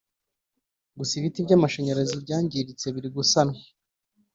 [0.97, 3.57] gusa ibiti by’amashanyarazi byangiritse birigusanwa